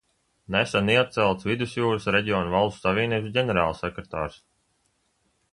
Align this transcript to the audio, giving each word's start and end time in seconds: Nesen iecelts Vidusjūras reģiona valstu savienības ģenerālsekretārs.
Nesen 0.53 0.87
iecelts 0.93 1.45
Vidusjūras 1.49 2.09
reģiona 2.17 2.53
valstu 2.57 2.83
savienības 2.87 3.31
ģenerālsekretārs. 3.39 4.43